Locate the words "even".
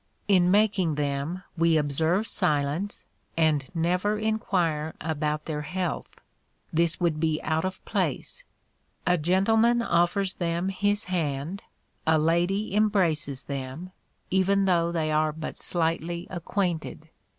14.31-14.65